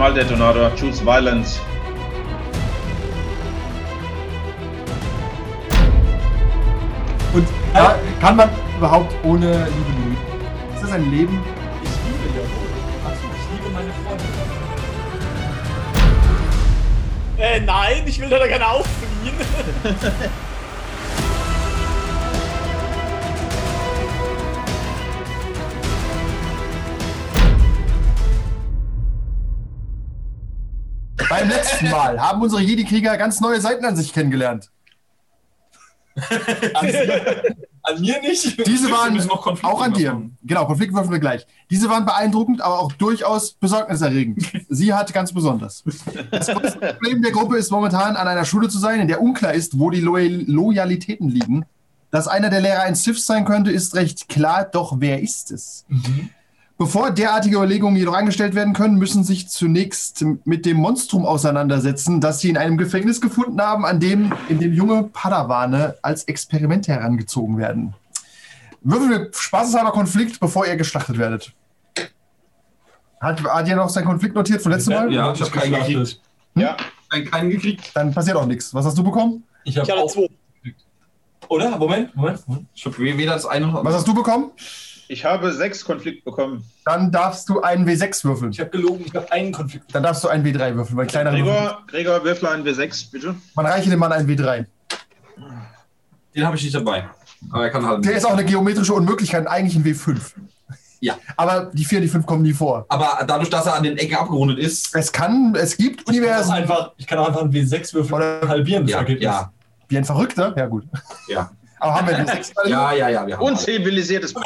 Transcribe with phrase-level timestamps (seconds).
[0.00, 1.60] Einmal Detonator, choose violence.
[7.34, 10.16] Und ja, kann man überhaupt ohne Liebe leben?
[10.74, 11.38] Ist das ein Leben?
[11.82, 12.70] Ich liebe ja wohl.
[13.10, 14.24] Achso, ich liebe meine Freunde.
[17.36, 19.34] Äh, nein, ich will da gerne auffliehen.
[31.40, 34.70] Beim letzten Mal haben unsere Jedi-Krieger ganz neue Seiten an sich kennengelernt.
[37.82, 38.66] An mir nicht.
[38.66, 40.12] Diese waren Konflikte auch an dir.
[40.12, 40.36] machen.
[40.42, 41.46] Genau, Konflikte würfeln wir gleich.
[41.70, 44.44] Diese waren beeindruckend, aber auch durchaus besorgniserregend.
[44.68, 45.82] Sie hat ganz besonders.
[46.30, 49.54] Das größte Problem der Gruppe ist momentan, an einer Schule zu sein, in der unklar
[49.54, 51.64] ist, wo die Loyal Loyalitäten liegen.
[52.10, 55.86] Dass einer der Lehrer ein Sith sein könnte, ist recht klar, doch wer ist es?
[56.80, 62.40] Bevor derartige Überlegungen jedoch angestellt werden können, müssen sich zunächst mit dem Monstrum auseinandersetzen, das
[62.40, 67.58] sie in einem Gefängnis gefunden haben, an dem, in dem junge Padawane als Experimente herangezogen
[67.58, 67.92] werden.
[68.80, 71.52] Würfel wir spaßeshalber Konflikt, bevor ihr geschlachtet werdet.
[73.20, 75.12] Hat, hat ihr noch seinen Konflikt notiert von letztem Mal?
[75.12, 76.18] Ja, ich habe keinen gekriegt.
[76.54, 76.78] Ja,
[77.12, 77.90] Nein, keinen gekriegt.
[77.92, 78.72] Dann passiert auch nichts.
[78.72, 79.44] Was hast du bekommen?
[79.64, 80.30] Ich habe auch zwei.
[81.48, 81.76] Oder?
[81.76, 82.48] Moment, Moment.
[82.48, 82.66] Moment.
[82.74, 84.52] Ich habe weder das eine noch Was hast du bekommen?
[85.10, 86.64] Ich habe sechs Konflikt bekommen.
[86.84, 88.52] Dann darfst du einen W6 würfeln.
[88.52, 89.92] Ich habe gelogen, ich habe einen Konflikt.
[89.92, 91.52] Dann darfst du einen W3 würfeln, weil kleinere Würfel.
[91.52, 93.34] Gregor, Gregor, würfel einen W6, bitte.
[93.56, 94.66] Man reiche dem Mann einen W3.
[96.34, 97.08] Den habe ich nicht dabei.
[97.50, 98.04] Aber er kann halt.
[98.04, 100.20] Der ist auch eine geometrische Unmöglichkeit, eigentlich ein W5.
[101.00, 101.16] Ja.
[101.36, 102.84] Aber die 4 und die 5 kommen nie vor.
[102.88, 104.94] Aber dadurch, dass er an den Ecken abgerundet ist.
[104.94, 106.52] Es kann, es gibt Ich kann, Universen.
[106.52, 109.24] einfach, ich kann auch einfach einen W6 würfeln Oder- halbieren das Ja, Ergebnis.
[109.24, 109.52] ja,
[109.88, 110.54] Wie ein Verrückter?
[110.56, 110.84] Ja, gut.
[111.28, 111.50] ja.
[111.80, 112.70] Aber haben wir W6 bei dem?
[112.72, 113.26] Ja, ja, ja.
[113.26, 114.34] Wir haben Unzivilisiertes.
[114.34, 114.42] Wenn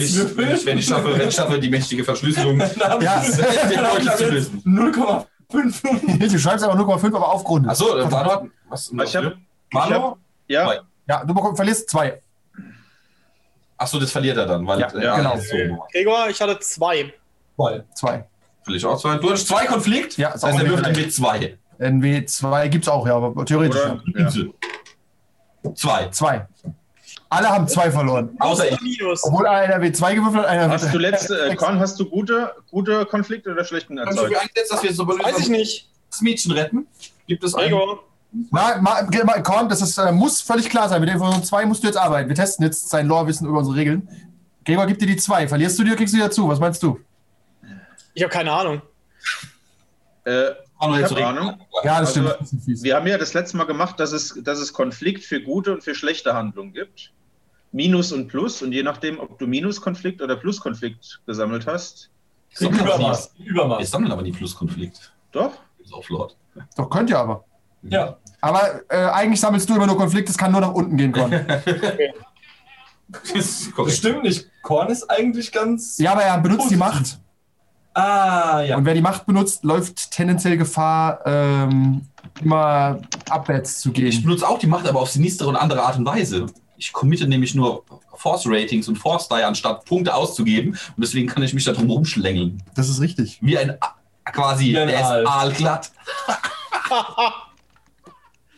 [0.00, 3.22] ich wenn ich, wenn, ich, schaffe, wenn ich schaffe, die mächtige Verschlüsselung dann Ja.
[3.22, 6.28] ich, dann hab ich ab jetzt 0,5.
[6.32, 7.70] Du schreibst aber 0,5, aber aufgrundet.
[7.72, 8.42] Achso, äh, Manu hat.
[8.68, 8.90] Was?
[9.04, 9.36] Ich hab- Manu?
[9.72, 10.18] ich hab-
[10.48, 10.80] Ja, Zwei.
[11.08, 12.20] Ja, du bekommst, verlierst zwei.
[13.76, 14.66] Achso, das verliert er dann.
[14.66, 15.36] Weil, Ja, äh, genau.
[15.38, 15.86] So.
[15.92, 17.12] Gregor, ich hatte zwei.
[17.56, 17.84] Zwei.
[17.94, 18.24] Zwei.
[18.68, 19.16] Ich auch zwei.
[19.16, 20.16] Du hast zwei Konflikt?
[20.18, 20.96] Ja, ist das heißt, auch er ein W3.
[20.98, 21.58] mit zwei.
[21.78, 23.80] Ein W2 gibt's auch, ja, aber theoretisch.
[23.80, 24.00] oder?
[24.14, 24.30] Ja.
[25.74, 26.08] Zwei.
[26.08, 26.46] Zwei.
[27.28, 28.30] Alle haben zwei verloren.
[28.40, 28.80] Außer ich.
[28.80, 29.22] Minus.
[29.24, 33.06] Obwohl einer W2 gewürfelt hat, einer Hast du letzte, äh, Korn, hast du gute, gute
[33.06, 34.34] Konflikte oder schlechten Kannst du erzeugt?
[34.36, 35.88] für eingesetzt, dass wir so Weiß ich nicht.
[36.10, 36.86] das Mädchen retten?
[37.28, 37.70] Gibt es einen?
[37.70, 38.02] Gregor,
[38.50, 41.00] Ma, ma, mal, Korn, das ist, äh, muss völlig klar sein.
[41.00, 42.28] Mit der Information 2 musst du jetzt arbeiten.
[42.28, 44.08] Wir testen jetzt sein Lore-Wissen über unsere Regeln.
[44.64, 45.48] Gregor gibt dir die 2.
[45.48, 46.48] Verlierst du die oder kriegst du die dazu?
[46.48, 46.98] Was meinst du?
[48.14, 48.82] ich habe keine Ahnung.
[50.24, 50.50] Äh,
[50.80, 51.28] Manu, Ich jetzt hab reden.
[51.38, 51.60] Ahnung.
[51.84, 52.52] Ja, das Also, stimmt.
[52.68, 55.72] Das wir haben ja das letzte Mal gemacht, dass es, dass es Konflikt für gute
[55.72, 57.12] und für schlechte Handlungen gibt.
[57.72, 58.62] Minus und Plus.
[58.62, 62.10] Und je nachdem, ob du Minus-Konflikt oder Plus-Konflikt gesammelt hast,
[62.58, 63.34] Übermaß.
[63.38, 63.90] nie- Wir Übermaß.
[63.90, 65.12] sammeln aber nie Pluskonflikt.
[65.32, 65.52] doch.
[65.78, 66.36] Ist auf Lord.
[66.76, 67.44] Doch, könnt ihr aber.
[67.82, 68.16] Ja.
[68.40, 71.30] Aber äh, eigentlich sammelst du immer nur Konflikte, es kann nur nach unten gehen, Korn.
[73.12, 74.46] Das ist Das stimmt nicht.
[74.62, 75.98] Korn ist eigentlich ganz.
[75.98, 77.18] ja, aber er benutzt die Macht.
[77.94, 78.76] Ah, ja.
[78.76, 82.06] Und wer die Macht benutzt, läuft tendenziell Gefahr, ähm,
[82.40, 84.22] immer abwärts zu Ich gehen.
[84.22, 86.46] benutze auch die Macht, aber auf sinistere und andere Art und Weise.
[86.76, 87.84] Ich committe nämlich nur
[88.14, 90.70] Force-Ratings und Force-Die, anstatt Punkte auszugeben.
[90.70, 92.62] Und deswegen kann ich mich da drum rumschlängeln.
[92.74, 93.38] Das ist richtig.
[93.42, 93.94] Wie ein A
[94.32, 95.22] quasi, Wie ein der Aal.
[95.22, 95.90] ist aalglatt.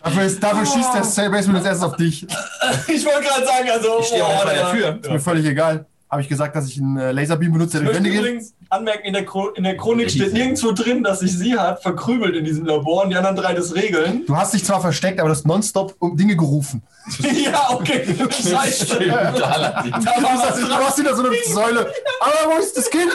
[0.03, 2.27] Dafür, ist, dafür schießt der Sailbasement als erstes auf dich.
[2.89, 4.01] Ich wollte gerade sagen, also.
[4.01, 4.71] Ich stehe auch der ja.
[4.73, 4.99] Tür.
[5.01, 5.87] Ist mir völlig egal.
[6.13, 8.13] Habe ich gesagt, dass ich einen äh, Laserbeam benutze, der Ich geht?
[8.13, 9.25] übrigens anmerken, in der,
[9.55, 13.09] in der Chronik steht nirgendwo drin, dass sich sie hat verkrümelt in diesem Labor und
[13.09, 14.27] die anderen drei das regeln.
[14.27, 16.83] Du hast dich zwar versteckt, aber du hast nonstop um Dinge gerufen.
[17.19, 18.05] ja, okay.
[18.31, 18.99] Scheiße.
[18.99, 21.91] Du hast, du hast wieder so eine Säule.
[22.21, 23.11] Aber wo ist das Kind?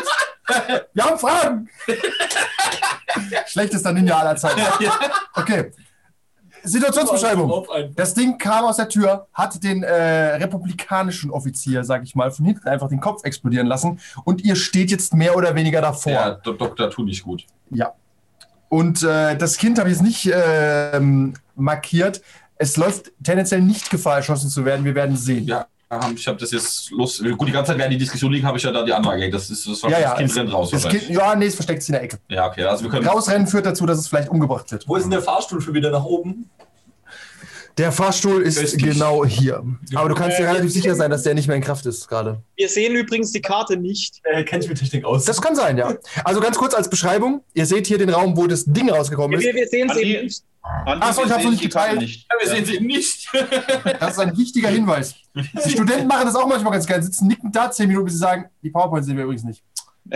[0.95, 1.69] Wir haben Fragen.
[3.45, 4.59] Schlechtester Ninja aller Zeiten.
[5.35, 5.71] Okay.
[6.63, 7.65] Situationsbeschreibung.
[7.95, 9.93] Das Ding kam aus der Tür, hat den äh,
[10.35, 14.91] republikanischen Offizier, sag ich mal, von hinten einfach den Kopf explodieren lassen und ihr steht
[14.91, 16.11] jetzt mehr oder weniger davor.
[16.11, 17.45] Ja, Do- Doktor tu nicht gut.
[17.69, 17.93] Ja.
[18.69, 22.21] Und äh, das Kind habe ich jetzt nicht ähm, markiert.
[22.57, 24.83] Es läuft tendenziell nicht Gefahr, erschossen zu werden.
[24.83, 25.45] Wir werden sehen.
[25.45, 25.67] Ja.
[25.89, 27.23] Hab- ich habe das jetzt los.
[27.37, 29.29] Gut, die ganze Zeit, während die Diskussion liegen, habe ich ja da die Anlage.
[29.29, 30.71] Das ist das, war Ja, das ja, Kind rennt raus.
[30.71, 30.87] Das.
[30.87, 32.17] Kind, ja, nee, es versteckt sich in der Ecke.
[32.29, 32.63] Ja, okay.
[32.63, 33.07] Also wir können.
[33.07, 34.87] Rausrennen führt dazu, dass es vielleicht umgebracht wird.
[34.87, 36.49] Wo ist denn der Fahrstuhl für wieder nach oben?
[37.77, 38.83] Der Fahrstuhl ist Östlich.
[38.83, 39.63] genau hier.
[39.93, 42.41] Aber du kannst dir relativ sicher sein, dass der nicht mehr in Kraft ist gerade.
[42.55, 44.19] Wir sehen übrigens die Karte nicht.
[44.23, 45.25] Äh, kenn ich mit Technik aus.
[45.25, 45.93] Das kann sein, ja.
[46.23, 47.43] Also ganz kurz als Beschreibung.
[47.53, 49.55] Ihr seht hier den Raum, wo das Ding rausgekommen Wir, ist.
[49.55, 50.43] wir sehen es eben nicht.
[50.61, 51.99] Andi, Ach so, ich sehen noch nicht geteilt.
[51.99, 52.27] Nicht.
[52.29, 53.29] Ja, wir sehen sie nicht.
[53.99, 55.15] Das ist ein wichtiger Hinweis.
[55.33, 57.03] Die Studenten machen das auch manchmal ganz gerne.
[57.03, 59.63] Sitzen nicken da, zehn Minuten, bis sie sagen, die PowerPoint sehen wir übrigens nicht.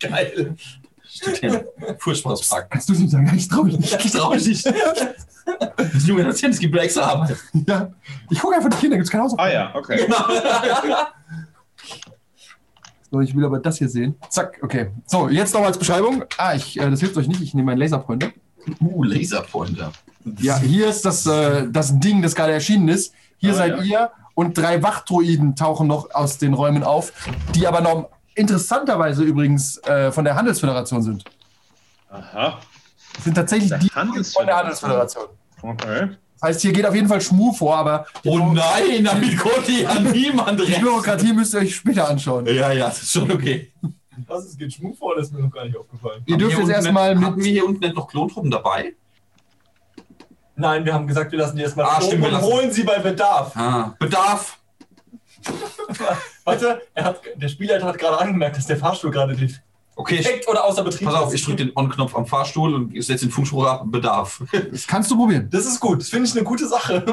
[0.00, 0.56] Geil.
[1.98, 2.70] Furchtbares Pack.
[2.70, 3.32] Kannst du es nicht sagen?
[3.36, 4.04] Ich traue mich nicht.
[4.04, 4.66] Ich traue mich nicht.
[5.76, 7.36] Das junge Erzählen, es gibt extra Arbeit.
[7.66, 7.90] Ja.
[8.30, 9.50] Ich gucke einfach die Kinder, gibt es keine Hausaufgaben.
[9.50, 10.06] Ah ja, okay.
[13.14, 14.16] So, ich will aber das hier sehen.
[14.28, 14.90] Zack, okay.
[15.06, 16.24] So, jetzt noch als Beschreibung.
[16.36, 17.40] Ah, ich, äh, das hilft euch nicht.
[17.40, 18.30] Ich nehme meinen Laserpointer.
[18.80, 19.92] Uh, Laserpointer.
[20.40, 23.14] Ja, hier ist das, äh, das Ding, das gerade erschienen ist.
[23.36, 23.82] Hier Ah, seid ja.
[23.84, 27.12] ihr und drei Wachdroiden tauchen noch aus den Räumen auf,
[27.54, 31.24] die aber noch interessanterweise übrigens äh, von der Handelsföderation sind.
[32.10, 32.58] Aha.
[33.14, 34.56] Das sind tatsächlich Der die von der.
[34.56, 35.26] Handelsföderation.
[35.62, 36.08] Okay.
[36.44, 40.60] Heißt, hier geht auf jeden Fall Schmuh vor, aber Oh nein, damit konnte ja niemand
[40.60, 40.72] die.
[40.78, 42.44] Bürokratie müsst ihr euch später anschauen.
[42.46, 43.72] Ja, ja, das ist schon okay.
[44.26, 46.22] Was, es geht Schmuck vor, das ist mir noch gar nicht aufgefallen.
[46.26, 47.36] Ihr dürft jetzt erstmal mit.
[47.36, 48.92] wir hier unten nicht noch Klontruppen dabei?
[50.56, 52.84] Nein, wir haben gesagt, wir lassen die erstmal Ah, stimmt, wir und lassen- holen sie
[52.84, 53.56] bei Bedarf.
[53.56, 54.58] Ah, Bedarf.
[56.44, 59.34] Warte, er hat, der Spielleiter hat gerade angemerkt, dass der Fahrstuhl gerade
[59.96, 62.94] Okay, ich, defekt oder außer Betrieb pass auf, ich drücke den On-Knopf am Fahrstuhl und
[62.96, 63.82] ich setze den Funkspruch ab.
[63.86, 64.42] Bedarf.
[64.72, 65.48] Das kannst du probieren.
[65.50, 67.04] Das ist gut, das finde ich eine gute Sache.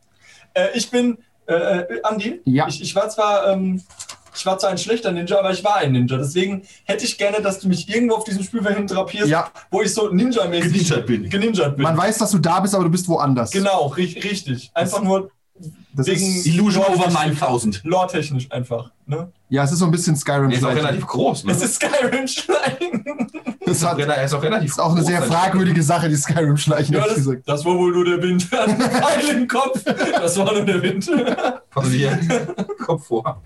[0.54, 2.66] äh, ich bin, äh, äh, Andi, Ja.
[2.68, 3.82] ich, ich war zwar, ähm,
[4.34, 6.16] ich war zwar ein schlechter Ninja, aber ich war ein Ninja.
[6.18, 9.80] Deswegen hätte ich gerne, dass du mich irgendwo auf diesem Spielfeld hin drapierst, Ja, wo
[9.82, 11.30] ich so Ninja-mäßig Geninjert bin.
[11.30, 11.82] geninjert bin.
[11.82, 13.50] man weiß, dass du da bist, aber du bist woanders.
[13.50, 14.70] Genau, ri richtig.
[14.74, 15.30] Einfach nur
[15.94, 17.80] Das wegen ist, Illusion over Lore-technisch- 9000.
[17.84, 18.90] Lore-technisch einfach.
[19.06, 19.32] Ne?
[19.48, 20.50] ja, es ist so ein bisschen Skyrim.
[20.50, 21.44] Der ist auch relativ groß.
[21.44, 21.52] Ne?
[21.52, 23.04] Es ist Skyrim-Schleim.
[23.66, 26.16] Das hat, Er ist auch relativ ist auch eine groß, sehr sein fragwürdige Sache, die
[26.16, 28.48] Skyrim-Schleichen, Ja, das, das war wohl nur der Wind.
[29.34, 29.82] Im Kopf.
[29.84, 31.10] Das war nur der Wind.
[31.70, 32.18] Pass hier.
[32.84, 33.42] Kopf vor.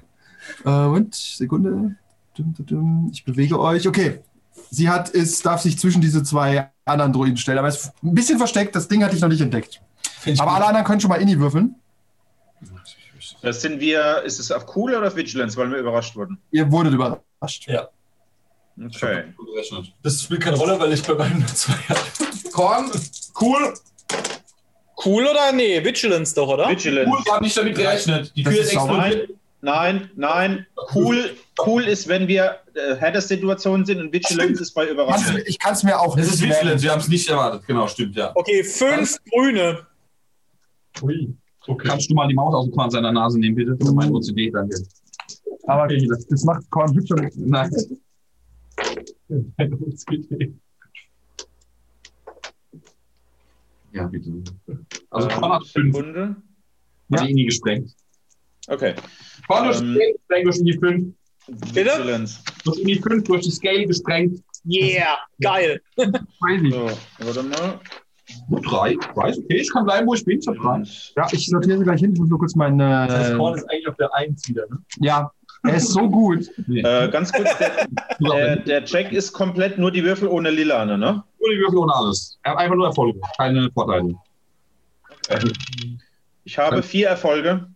[0.65, 1.97] Äh, Moment, Sekunde.
[2.37, 3.11] Dum, dum, dum.
[3.13, 3.87] Ich bewege euch.
[3.89, 4.21] Okay.
[4.71, 8.15] Sie hat, ist, darf sich zwischen diese zwei anderen Droiden stellen, aber es ist ein
[8.15, 8.75] bisschen versteckt.
[8.75, 9.81] Das Ding hatte ich noch nicht entdeckt.
[10.39, 11.75] Aber alle anderen können schon mal Inni würfeln.
[13.41, 16.39] Das sind wir, ist es auf Cool oder auf Vigilance, weil wir überrascht wurden?
[16.51, 17.69] Ihr wurdet überrascht.
[18.81, 19.25] Okay.
[19.53, 19.93] Gerechnet.
[20.03, 22.01] Das spielt keine Rolle, weil ich glaube, nur zwei habe.
[22.53, 22.91] Korn,
[23.41, 23.75] cool.
[25.05, 25.53] Cool oder?
[25.53, 26.69] Nee, Vigilance doch, oder?
[26.69, 27.11] Vigilance.
[27.11, 28.33] Cool, wir haben nicht damit gerechnet.
[28.37, 29.31] Die Tür ist ist explodiert.
[29.61, 30.67] Nein, nein, nein.
[30.95, 31.37] Cool,
[31.67, 35.39] cool ist, wenn wir äh, Header-Situationen sind und Vigilance ist bei Überraschung.
[35.45, 36.61] ich kann es mir auch Das ist nicht merken.
[36.61, 37.67] Vigilance, wir haben es nicht erwartet.
[37.67, 38.33] Genau, stimmt, ja.
[38.35, 39.87] Okay, fünf Grüne.
[41.03, 41.35] Ui.
[41.67, 41.89] Okay.
[41.89, 43.77] Kannst du mal die Maus aus dem Korn seiner Nase nehmen, bitte?
[43.81, 44.77] Für mein OCD, danke.
[45.67, 47.17] Aber das, das macht Korn hübscher.
[47.37, 47.71] Nein.
[53.93, 54.33] Ja, bitte.
[55.11, 55.95] Also Ähm, Korn hat fünf.
[55.95, 56.37] Sekunde.
[57.13, 57.95] Hat die nie gesprengt.
[58.69, 58.95] Okay.
[59.47, 61.15] Korn durch Ähm, die Scale gesprengt, durch die fünf.
[61.75, 62.27] Bitte?
[62.65, 64.43] Durch die fünf, durch die Scale gesprengt.
[64.65, 65.81] Yeah, geil.
[65.97, 66.71] Crazy.
[66.71, 67.81] So, warte mal.
[68.49, 68.97] Gut, drei.
[69.15, 70.39] Weiß, okay, ich kann bleiben, wo ich bin.
[70.39, 70.83] Ich hab drei.
[71.17, 72.13] Ja, ich sortiere sie gleich hin.
[72.13, 72.79] Ich muss nur kurz meinen.
[72.79, 74.79] Das heißt, Korn Äh, ist eigentlich auf der 1 wieder, ne?
[75.01, 75.31] ja,
[75.65, 76.49] er ist so gut.
[76.69, 77.87] Äh, ganz kurz, der,
[78.21, 81.23] der, der Check ist komplett nur die Würfel ohne Lilane, ne?
[81.41, 82.39] Nur die Würfel ohne alles.
[82.43, 84.15] Er hat einfach nur Erfolge, keine Vorteile.
[86.45, 87.67] Ich habe vier Erfolge.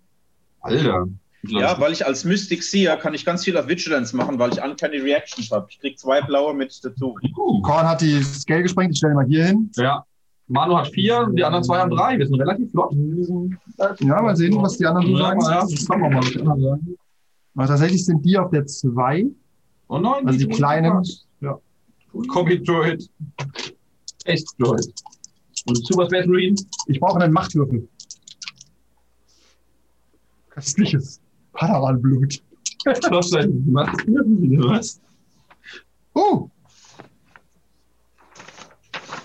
[0.61, 1.07] Alter.
[1.49, 4.61] Ja, weil ich als Mystic Seer kann ich ganz viel auf Vigilance machen, weil ich
[4.61, 5.67] Uncanny Reactions habe.
[5.71, 7.17] Ich krieg zwei blaue mit dazu.
[7.37, 8.93] Uh, Korn hat die Scale gesprengt.
[8.93, 9.71] Ich stelle ihn mal hier hin.
[9.77, 10.05] ja.
[10.49, 12.19] Manu hat vier, die anderen zwei haben drei.
[12.19, 12.95] Wir sind relativ flott.
[14.01, 15.41] Ja, mal sehen, was die anderen so Ja, sagen.
[15.41, 16.97] ja, das kann man mal, was die anderen sagen.
[17.57, 19.27] Aber tatsächlich sind die auf der 2.
[19.89, 21.03] Oh nein, Also die kleinen.
[21.41, 21.59] Ja.
[22.29, 23.09] Commit Droid.
[24.25, 24.87] Echt Droid.
[25.67, 26.57] Und Super Space Marine.
[26.87, 27.89] Ich brauche einen Machtwürfel.
[30.51, 31.21] Köstliches
[31.55, 32.43] Padawan-Blut.
[32.85, 33.33] Was?
[34.69, 35.01] Was?
[36.15, 36.49] Oh!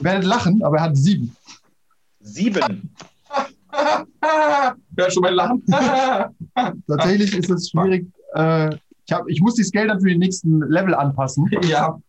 [0.02, 1.36] Werdet lachen, aber er hat sieben.
[2.20, 2.94] Sieben.
[4.92, 5.64] Wer schon mal lachen?
[6.88, 8.08] Tatsächlich ist es schwierig.
[8.36, 11.50] Äh, ich, hab, ich muss die Scale dann für den nächsten Level anpassen.
[11.64, 12.00] ja.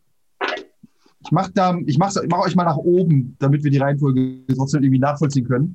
[1.25, 4.41] Ich mache da, ich mach, ich mach euch mal nach oben, damit wir die Reihenfolge
[4.57, 5.73] trotzdem irgendwie nachvollziehen können.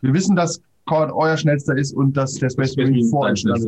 [0.00, 3.64] Wir wissen, dass Korn euer schnellster ist und dass der Space Marine vor euch stand.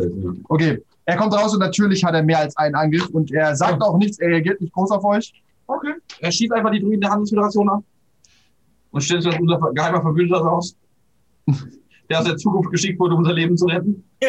[0.49, 3.81] Okay, er kommt raus und natürlich hat er mehr als einen Angriff und er sagt
[3.83, 5.33] auch nichts, er reagiert nicht groß auf euch.
[5.66, 5.95] Okay.
[6.21, 7.83] Er schießt einfach die Druiden der Handelsföderation ab.
[8.90, 10.76] Und stellt sich als unser geheimer Verbündeter raus.
[12.12, 14.04] der aus der Zukunft geschickt wurde, um unser Leben zu retten?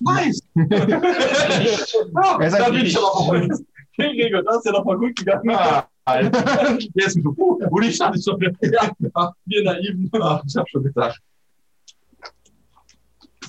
[0.00, 0.42] Nice!
[0.54, 0.66] ja,
[2.40, 3.64] Er da bin ich aber verrückt.
[3.92, 5.48] Hey, Gregor, das ist ja noch mal gut gegangen.
[5.48, 8.40] Der ist so, uh, und ich stand schon.
[8.40, 8.90] Ja,
[9.46, 10.10] wir naiven.
[10.20, 11.20] Ach, ich hab schon gedacht.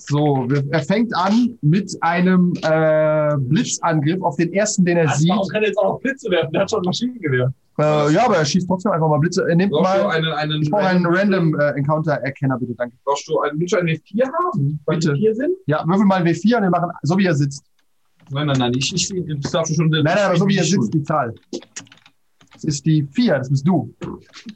[0.09, 5.29] So, er fängt an mit einem äh, Blitzangriff auf den ersten, den er Also, sieht.
[5.29, 6.51] warum kann er jetzt auch noch Blitze werfen?
[6.51, 7.53] Der hat schon ein Maschinengewehr.
[7.77, 9.45] Äh, ja, aber er schießt trotzdem einfach mal Blitze.
[9.47, 10.09] Er nimmt Brauchst mal.
[10.09, 12.95] einen, einen, Ich brauche einen Random äh, Encounter Erkenner, bitte, danke.
[13.05, 14.79] Brauchst du einen, willst du einen W4 haben?
[14.85, 15.13] Weil Bitte.
[15.13, 15.51] die vier sind?
[15.67, 17.63] Ja, würfel mal W4 und wir machen so, wie er sitzt.
[18.31, 19.09] Nein, nein, nein, ich, ich,
[19.51, 19.89] darfst du schon.
[19.89, 21.33] Nein, nein, aber so wie er sitzt, die Zahl.
[22.53, 23.93] Das ist die 4, das bist du.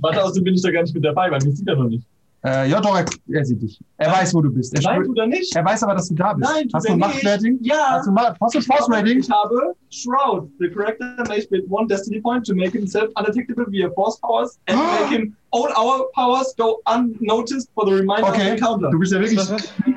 [0.00, 2.06] Warte, außerdem bin ich da gar nicht mit dabei, weil mich sieht er noch nicht.
[2.44, 3.78] Äh, ja, doch, er, er sieht dich.
[3.98, 4.74] Er weiß, wo du bist.
[4.74, 5.54] Er, Nein, tut er nicht.
[5.54, 6.50] er weiß aber, dass du da bist.
[6.52, 6.98] Nein, Hast er du ein.
[6.98, 7.58] Machtrating?
[7.62, 7.76] Ja.
[7.90, 9.18] Hast du, Ma- hast du ein Force Rating?
[9.20, 10.50] Ich habe Shroud.
[10.58, 14.76] The character may spend one destiny point to make himself undetectable via force powers and
[14.76, 15.02] Ah.
[15.02, 18.90] make him all our powers go unnoticed for the remainder of the Okay, encounter.
[18.90, 19.48] du bist ja wirklich.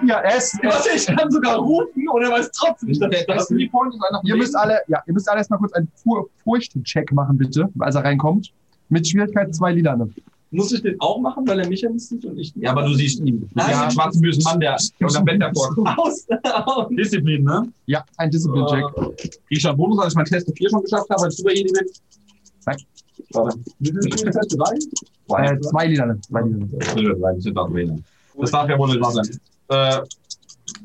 [0.06, 3.10] Ja, er ist, er Warte, ich kann sogar rufen und er weiß trotzdem nicht, dass
[3.10, 3.72] Der ich da Destiny bin.
[3.72, 7.40] Point ist Ihr müsst alle, ja, ihr müsst alle erstmal kurz einen Fur Furcht-Check machen,
[7.40, 8.52] bitte, als er reinkommt.
[8.90, 10.10] Mit Schwierigkeit zwei Lilane.
[10.52, 12.64] Muss ich den auch machen, weil er mich ja nicht sieht und ich nicht?
[12.64, 13.42] Ja, aber du siehst ihn.
[13.42, 13.68] Du Nein.
[13.82, 15.90] den schwarzen bösen Mann, der unter dem Bett hervorkommt.
[15.98, 16.26] Aus.
[16.44, 16.88] aus.
[16.92, 17.72] Disziplin, ne?
[17.88, 19.18] Ja, ein Discipline-Check.
[19.18, 21.54] Krieg ich schon Bonus, als ich meinen Test 4 schon geschafft habe, als du bei
[21.54, 21.86] jedem bin?
[22.66, 22.78] Nein.
[23.32, 23.60] Warte.
[23.80, 25.44] Wie viel Spiele hast du drei?
[25.44, 26.20] Äh, zwei Lilane.
[26.22, 28.04] Zwei Lilane.
[28.38, 29.40] Das darf ja wohl nicht wahr sein.
[29.70, 30.02] Äh,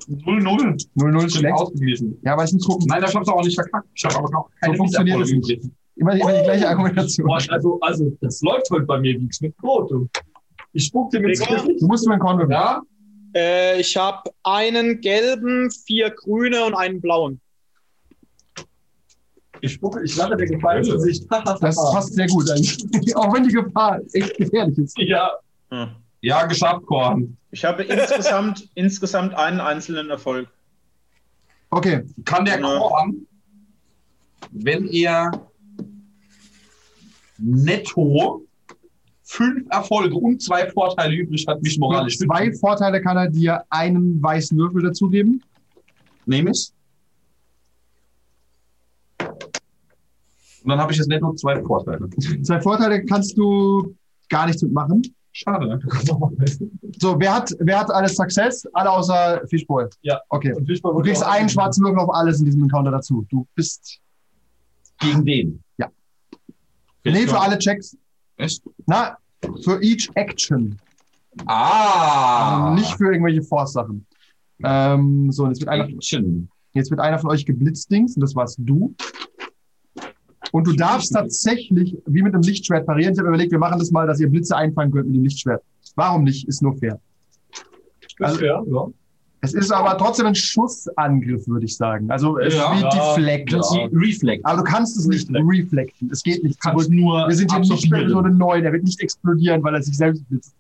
[0.08, 0.86] 0-0.
[0.96, 1.54] 0-0 Schlecht schlecht.
[1.54, 2.18] ausgeglichen.
[2.22, 2.86] Ja, weil ich muss gucken.
[2.88, 3.88] Nein, das hab's auch nicht verkackt.
[3.94, 5.70] Ich habe aber noch keine So funktioniert es nicht.
[5.96, 7.26] Immer, immer die gleiche Argumentation.
[7.26, 10.08] Boah, also, also, das läuft heute bei mir wie geschnitten Brot, du.
[10.72, 11.38] Ich spuck dir mit.
[11.38, 12.50] Du musst mir einen Korn.
[12.50, 12.80] Ja?
[13.34, 17.40] Äh, ich habe einen gelben, vier grüne und einen blauen.
[19.62, 21.26] Ich spucke, ich lache der Gefahr ins Gesicht.
[21.30, 22.78] Das passt sehr gut eigentlich.
[23.16, 24.98] Auch wenn die Gefahr echt gefährlich ist.
[24.98, 25.32] Ja,
[25.70, 25.88] Hm.
[26.22, 27.36] Ja, geschafft, Korn.
[27.50, 30.48] Ich habe insgesamt, insgesamt einen einzelnen Erfolg.
[31.70, 32.78] Okay, Kann der Ja.
[32.78, 33.26] Korn,
[34.50, 35.30] wenn er
[37.40, 38.42] netto
[39.22, 42.60] fünf Erfolge und zwei Vorteile übrig hat, mich für moralisch zwei stützen?
[42.60, 45.42] Vorteile kann er dir einen weißen Würfel dazugeben.
[46.26, 46.72] Nehme ich.
[50.62, 52.08] Und dann habe ich jetzt netto zwei Vorteile.
[52.42, 53.94] Zwei Vorteile kannst du
[54.28, 55.02] gar nichts mitmachen.
[55.32, 55.80] Schade.
[56.98, 58.66] So, wer hat, wer hat alles Success?
[58.72, 59.86] Alle außer Fishboy.
[60.02, 60.20] Ja.
[60.28, 60.52] Okay.
[60.58, 63.24] Du kriegst einen schwarzen Würfel auf alles in diesem Encounter dazu.
[63.30, 64.00] Du bist.
[64.98, 65.62] Gegen den.
[65.78, 65.88] Ja.
[67.04, 67.96] Jetzt Nee, für alle Checks.
[68.36, 68.62] Echt?
[68.86, 69.16] Na,
[69.62, 70.78] für each Action.
[71.46, 72.66] Ah!
[72.66, 74.06] Also nicht für irgendwelche Force-Sachen.
[74.62, 75.88] Ähm, so, jetzt wird, einer,
[76.74, 78.94] jetzt wird einer von euch geblitzdings und das warst du.
[80.52, 83.12] Und du darfst tatsächlich, wie mit einem Lichtschwert parieren.
[83.12, 85.62] Ich habe überlegt, wir machen das mal, dass ihr Blitze einfangen könnt mit dem Lichtschwert.
[85.94, 86.48] Warum nicht?
[86.48, 87.00] Ist nur fair.
[88.18, 88.86] Also, ja, ja.
[89.42, 92.10] Es ist aber trotzdem ein Schussangriff, würde ich sagen.
[92.10, 92.72] Also es Ja.
[92.74, 92.90] ist wie Ja.
[93.14, 93.52] Deflect.
[93.52, 93.60] Ja.
[93.92, 94.44] Reflect.
[94.46, 95.72] Aber du kannst es nicht Reflect.
[95.72, 96.10] reflecten.
[96.12, 96.88] Es geht nicht zurück.
[96.90, 98.00] nur Wir sind hier nicht bei.
[98.02, 98.64] Episode 9.
[98.64, 100.54] Er wird nicht explodieren, weil er sich selbst blitzt.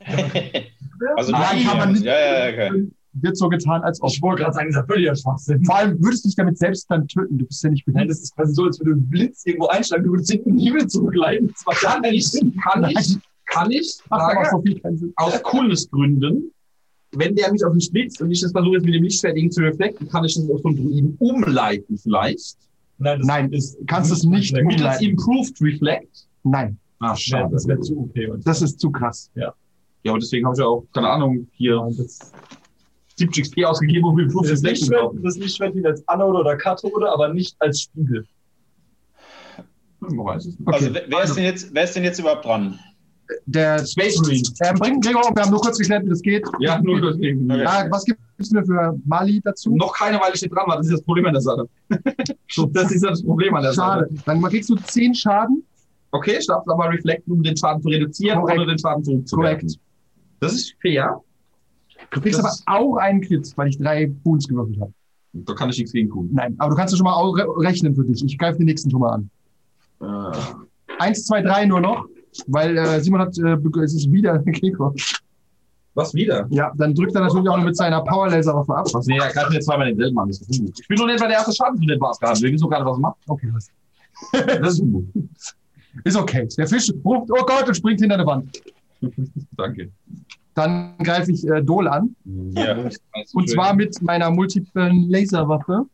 [1.16, 2.04] Also Nein, kann man nicht.
[2.04, 2.86] Ja, ja, okay.
[3.14, 4.10] Wird so getan, als ob.
[4.10, 5.64] Ich wollte gerade sagen, das ist ja völliger Schwachsinn.
[5.64, 7.38] Vor allem würdest du dich damit selbst dann töten.
[7.38, 8.10] Du bist ja nicht behindert.
[8.10, 10.64] das ist quasi so, als würde ein Blitz irgendwo einschlagen, du würdest hinten in den
[10.66, 11.48] Himmel zurückleiten.
[11.48, 12.54] Das macht gar Kann ich, Sinn.
[12.62, 14.80] kann ich, kann ich, Macht aber sage, so viel
[17.14, 19.60] wenn der mich auf mich blitzt und ich das versuche jetzt mit dem Lichtschwert zu
[19.62, 22.56] reflekten, kann ich das auf so einen Druiden umleiten vielleicht.
[22.98, 25.04] Nein, das Nein, ist, kannst es nicht Mittels umleiten.
[25.10, 26.26] Improved Reflect.
[26.44, 27.52] Nein, Ah, Ja, schade.
[27.52, 28.28] das wäre zu okay.
[28.30, 29.30] Und das ist zu krass.
[29.34, 29.52] Ja,
[30.06, 32.32] aber deswegen habe ich ja auch, keine Ahnung, hier ja, das,
[33.16, 35.22] 70 XP ausgegeben, um Improved das, Reflect zu kaufen.
[35.22, 38.24] das Lichtschwert dient als Anode oder Kathode, aber nicht als Spiegel.
[40.00, 40.66] Man weiß es nicht.
[40.68, 40.74] Okay.
[40.76, 42.78] Also wer wer ist, denn jetzt, wer ist denn jetzt überhaupt dran?
[43.46, 44.42] Der Space Marine.
[44.60, 46.44] äh, bringt Gregor, wir haben nur kurz geklärt, wie das geht.
[46.60, 47.50] Ja, nur deswegen.
[47.50, 49.74] Ah, was gibt es mir für Mali dazu?
[49.74, 50.76] Noch keine, weil ich nicht dran war.
[50.76, 51.68] Das ist das Problem an der Sache.
[52.72, 54.08] das ist das Problem an der Schade.
[54.10, 54.22] Sache.
[54.26, 55.64] Dann kriegst du 10 Schaden.
[56.10, 58.58] Okay, ich darf aber reflekten, um den Schaden zu reduzieren Korrekt.
[58.58, 59.60] oder den Schaden zurückzuwerfen.
[59.68, 59.80] Korrekt.
[60.40, 61.20] Das ist fair.
[62.10, 64.92] Du kriegst Das- aber auch einen Crit, weil ich drei Boons gewürfelt habe.
[65.34, 66.28] Da kann ich nichts gegen tun.
[66.32, 67.14] Nein, aber du kannst es schon mal
[67.60, 68.22] rechnen für dich.
[68.22, 69.30] Ich greife den nächsten schon mal an.
[70.00, 70.36] Äh,
[70.98, 72.04] Eins, zwei, drei nur noch,
[72.46, 74.94] weil äh, Simon hat, äh, es ist wieder Gregor.
[75.94, 76.46] was wieder?
[76.50, 78.86] Ja, dann drückt er natürlich auch noch mit seiner Powerlaserwaffe ab.
[78.92, 79.06] Was?
[79.06, 79.94] Nee, er greift jetzt zweimal.
[79.94, 80.74] Das ist Humbug.
[80.80, 82.40] Ich bin nur nicht mal der erste Schaden von den Bars gehabt.
[82.40, 83.16] Wir wissen doch gerade, was er macht.
[83.26, 83.68] Okay, was?
[84.46, 85.04] Das ist Humbug.
[86.04, 86.48] Ist okay.
[86.56, 88.62] Der Fisch ruft, oh Gott, und springt hinter eine Wand.
[89.56, 89.90] Danke.
[90.54, 92.14] Dann greife ich äh, Dol an.
[92.24, 92.88] Ja.
[93.32, 95.86] Und zwar mit meiner multiplen Laserwaffe.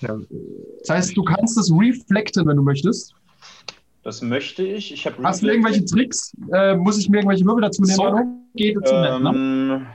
[0.00, 3.14] Das heißt, du kannst es reflekten, wenn du möchtest.
[4.08, 4.90] Das möchte ich.
[4.90, 6.34] Ich habe Hast du irgendwelche Tricks?
[6.50, 7.94] Äh, muss ich mir irgendwelche Würfel dazu nehmen?
[7.94, 8.16] So
[8.54, 9.30] geht es zu nett, ne?
[9.34, 9.86] ähm,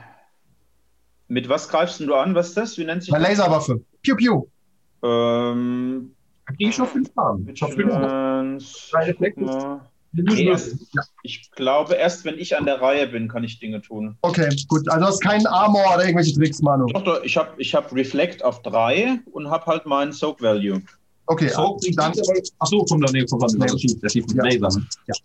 [1.30, 2.36] Mit was greifst du an?
[2.36, 2.78] Was ist das?
[2.78, 3.40] Wie nennt sich Eine das?
[3.40, 3.82] Laserwaffe.
[4.04, 4.44] Piu, piu.
[5.04, 6.12] Ähm,
[6.46, 7.50] Da kriege ich schon fünf Schaden.
[7.52, 8.60] Ich mal.
[10.12, 10.56] Nee, Nee,
[11.24, 14.16] ich glaube, erst wenn ich an der Reihe bin, kann ich Dinge tun.
[14.22, 14.88] Okay, gut.
[14.90, 16.86] Also du hast keinen Armor oder irgendwelche Tricks, Manu.
[16.86, 20.84] Doch, doch, ich habe ich hab Reflect auf 3 und habe halt meinen Soak Value.
[21.26, 22.14] Okay, So, dann,
[22.60, 23.66] Achso, kommt da, nee, kommt da, Nee.
[23.72, 24.44] der schießt, der schießt mit Ja.
[24.44, 24.80] Laser.
[24.80, 24.86] Ne?
[25.08, 25.16] Ja.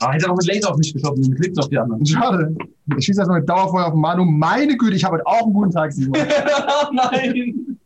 [0.00, 2.04] Ah, hätte er noch mit Laser auf mich geschossen, mit Blitz auf die anderen.
[2.04, 2.54] schade.
[2.98, 4.24] Ich schieße erstmal mit Dauerfeuer auf den Manu.
[4.24, 6.20] Meine Güte, ich habe heute auch einen guten Tag, Simon.
[6.92, 7.78] Nein!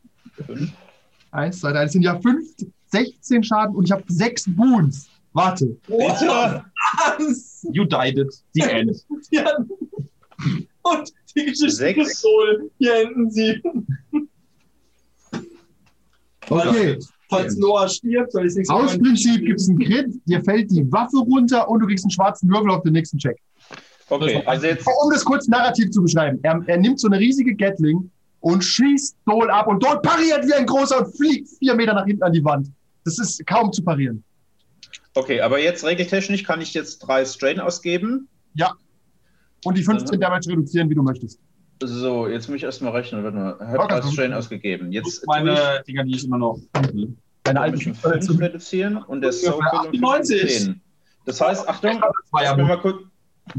[1.30, 1.84] Eins, zwei, drei.
[1.84, 2.48] Das sind ja fünf,
[2.88, 5.08] 16 Schaden und ich habe sechs Boons.
[5.32, 5.66] Warte.
[5.86, 6.64] Bitte!
[7.18, 7.64] Was?
[7.72, 8.34] You died it.
[8.54, 9.04] The end.
[9.30, 9.56] Ja.
[10.82, 12.10] Und die Geschichte Sechs.
[12.10, 12.70] ist Soul.
[12.78, 13.62] Hier enden sie.
[16.48, 16.98] Okay.
[17.30, 20.90] Falls Noah stirbt, soll ich nichts Aus Prinzip gibt es einen Crit, dir fällt die
[20.90, 23.40] Waffe runter und du kriegst einen schwarzen Würfel auf den nächsten Check.
[24.08, 24.86] Okay, also jetzt.
[24.86, 26.40] Um das kurz narrativ zu beschreiben.
[26.42, 28.10] Er, er nimmt so eine riesige Gatling
[28.40, 32.04] und schießt Dol ab und Dol pariert wie ein großer und fliegt vier Meter nach
[32.04, 32.68] hinten an die Wand.
[33.04, 34.24] Das ist kaum zu parieren.
[35.14, 38.28] Okay, aber jetzt regeltechnisch kann ich jetzt drei Strain ausgeben.
[39.64, 41.38] Und die 15 Damage reduzieren, wie du möchtest.
[41.82, 43.24] So, jetzt muss ich erstmal rechnen.
[43.24, 43.58] Warte mal.
[43.72, 44.12] Hab Okay.
[44.12, 44.92] Strain ausgegeben.
[44.92, 46.58] Jetzt meine Dinger, die ich immer noch.
[46.72, 48.36] Deine ich alte ein Verletzung.
[48.36, 50.64] 5 reduzieren und der um 98.
[50.64, 50.80] 10.
[51.24, 52.02] Das heißt, Achtung,
[52.34, 53.02] hört mal kurz,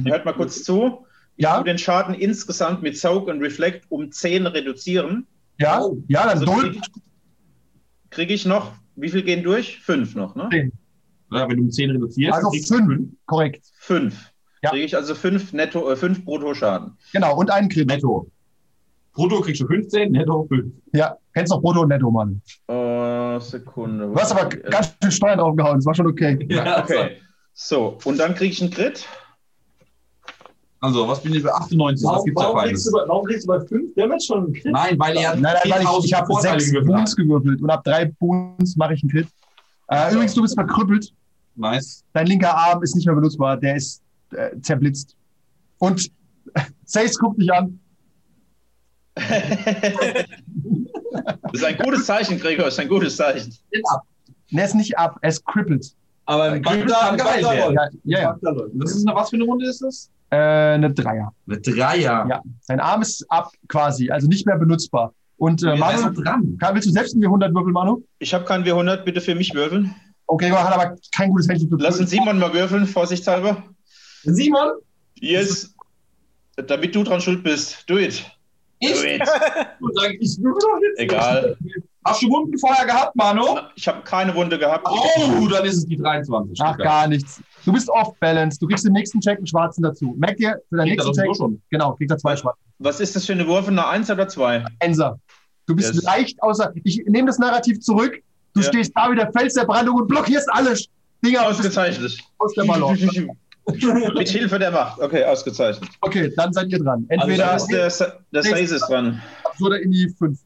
[0.05, 1.05] hört mal kurz zu.
[1.37, 1.63] Ich Ja?
[1.63, 5.25] den Schaden insgesamt mit Soak und Reflect um 10 reduzieren.
[5.57, 5.83] Ja?
[6.07, 6.81] Ja, dann Also kriege ich,
[8.11, 9.79] krieg ich noch, wie viel gehen durch?
[9.79, 10.49] Fünf noch, ne?
[11.31, 13.09] Ja, wenn du um 10 reduzierst, Also kriegst du fünf.
[13.25, 13.65] Korrekt.
[13.79, 14.30] Fünf.
[14.63, 14.69] Ja.
[14.69, 16.97] Kriege ich also fünf netto, äh, fünf Brutto-Schaden.
[17.13, 17.35] Genau.
[17.37, 17.87] Und einen Crit.
[17.87, 18.27] netto.
[19.13, 20.71] Brutto kriegst du 15, netto 5.
[20.93, 21.17] Ja.
[21.33, 22.41] Kennst noch Brutto und Netto, Mann.
[22.67, 24.05] Äh, Sekunde.
[24.07, 25.77] Du hast aber ganz schön Steuern draufgehauen.
[25.77, 26.45] Das war schon okay.
[26.49, 27.17] Ja, Okay.
[27.53, 29.05] So, und dann kriege ich einen Crit.
[30.79, 32.05] Also, was bin ich bei 98?
[32.05, 32.71] Was Warum, gibt's da warum, Feines?
[32.71, 34.71] kriegst du bei, warum kriegst du bei 5 Damage schon einen Crit?
[34.71, 37.17] Nein, weil er Nein, nein, weil ich, 10.000 ich habe Vorteile sechs gewürfelt Boons hat.
[37.17, 39.27] gewürfelt und ab drei Boons mache ich einen Crit.
[39.89, 41.13] Äh, übrigens, du bist verkrüppelt.
[41.55, 42.03] Nice.
[42.13, 43.57] Dein linker Arm ist nicht mehr benutzbar.
[43.57, 44.01] Der ist
[44.33, 45.15] äh, zerblitzt.
[45.79, 46.09] Und
[46.85, 47.79] Sace guckt dich an.
[51.43, 53.53] Das ist ein gutes Zeichen, Gregor, ist ein gutes Zeichen.
[54.53, 55.85] Er ist nicht ab, er ist crippled.
[56.25, 58.37] Aber ein ein Bagger, Bagger- Bagger, Ja, ja, ja.
[58.73, 60.09] Das ist eine, was für eine Runde ist das?
[60.29, 61.33] Äh, eine Dreier.
[61.47, 62.25] Eine Dreier.
[62.29, 62.41] Ja.
[62.61, 65.13] Sein Arm ist ab quasi, also nicht mehr benutzbar.
[65.37, 66.57] Und äh, Manu, dran?
[66.59, 68.03] Kann- willst du selbst einen W100 würfeln, Manu?
[68.19, 69.93] Ich habe keinen W100, bitte für mich würfeln.
[70.27, 73.63] Oh, Gregor hat aber kein gutes Händchen für Lass uns Simon mal würfeln, vorsichtshalber.
[74.23, 74.71] Simon?
[75.19, 75.73] Yes.
[76.55, 77.83] Damit du dran schuld bist.
[77.89, 78.19] Do it.
[78.81, 79.03] Do Ich?
[79.03, 79.21] it.
[79.79, 80.99] Und sag, ich würfel doch jetzt.
[80.99, 81.55] Egal.
[82.03, 83.59] Hast du Wunden vorher gehabt, Manu?
[83.75, 84.87] Ich habe keine Wunde gehabt.
[84.89, 86.57] Oh, dann ist es die 23.
[86.59, 87.39] Ach, gar nichts.
[87.63, 88.57] Du bist off-balance.
[88.59, 90.15] Du kriegst den nächsten Check einen schwarzen dazu.
[90.17, 91.61] Merk dir, für deinen nächsten Check, schon.
[91.69, 92.57] genau, kriegt er zwei schwarze.
[92.79, 93.67] Was ist das für eine Wurf?
[93.67, 94.65] Eine 1 oder 2?
[94.79, 95.19] Einser.
[95.67, 96.03] Du bist Yes.
[96.03, 96.71] leicht außer.
[96.83, 98.19] Ich nehme das Narrativ zurück.
[98.55, 98.67] Du Ja.
[98.67, 100.75] stehst da wie der Fels der Brandung und blockierst alle
[101.23, 102.17] Dinger aus, Ausgezeichnet.
[102.39, 102.97] aus der Ballon.
[104.15, 104.99] Mit Hilfe der Macht.
[104.99, 105.89] Okay, ausgezeichnet.
[106.01, 107.05] Okay, dann seid ihr dran.
[107.09, 107.89] Entweder ist der,
[108.31, 109.21] der Saze ist dran.
[109.59, 110.39] oder in die 5.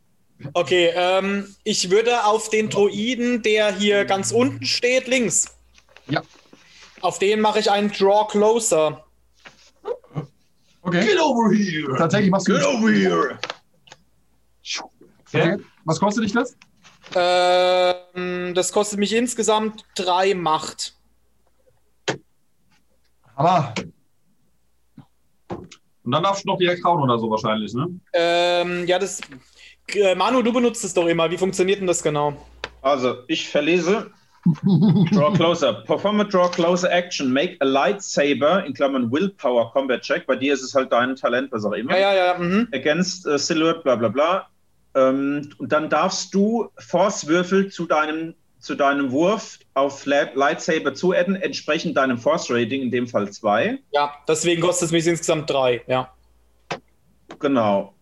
[0.53, 5.55] Okay, ähm, ich würde auf den Droiden, der hier ganz unten steht, links.
[6.07, 6.21] Ja.
[7.01, 9.05] Auf den mache ich einen Draw Closer.
[10.81, 11.05] Okay.
[11.05, 11.97] Get over here!
[11.97, 12.53] Tatsächlich machst du.
[12.53, 13.39] Get over here!
[15.27, 15.57] Okay.
[15.85, 16.55] Was kostet dich das?
[17.15, 20.94] Ähm, das kostet mich insgesamt drei Macht.
[23.35, 23.73] Aber
[26.03, 27.87] Und dann darfst du noch direkt hauen oder so wahrscheinlich, ne?
[28.13, 29.21] Ähm, ja, das.
[29.93, 31.29] Äh, Manu, du benutzt es doch immer.
[31.29, 32.33] Wie funktioniert denn das genau?
[32.81, 34.11] Also, ich verlese.
[34.45, 35.73] Draw closer.
[35.73, 37.33] Perform a draw closer action.
[37.33, 40.27] Make a lightsaber, in Klammern Willpower Combat Check.
[40.27, 41.97] Bei dir ist es halt dein Talent, was auch immer.
[41.97, 42.37] Ja, ja, ja.
[42.37, 42.67] Mhm.
[42.71, 44.47] Against äh, Silhouette, bla bla bla.
[44.93, 51.97] Ähm, und dann darfst du Force-Würfel zu deinem, zu deinem Wurf auf Lightsaber zuadden, entsprechend
[51.97, 53.77] deinem Force-Rating, in dem Fall 2.
[53.91, 55.83] Ja, deswegen kostet es mich insgesamt drei.
[55.85, 56.11] Ja.
[57.37, 57.93] Genau.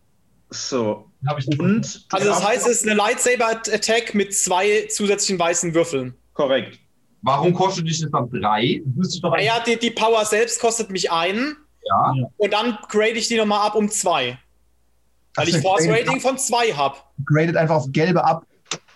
[0.49, 1.09] So.
[1.27, 6.15] Hab ich Und Also, das heißt, es ist eine Lightsaber-Attack mit zwei zusätzlichen weißen Würfeln.
[6.33, 6.79] Korrekt.
[7.23, 8.81] Warum kostet dich das dann drei?
[8.85, 11.57] Das müsste ich doch Naja, die, die Power selbst kostet mich einen.
[11.85, 12.13] Ja.
[12.37, 14.37] Und dann grade ich die nochmal ab um zwei.
[15.35, 16.97] Weil ich Force Rating von zwei habe.
[17.25, 18.45] gradet einfach auf gelbe ab.